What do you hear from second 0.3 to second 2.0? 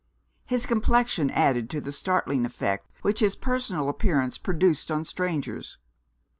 His complexion added to the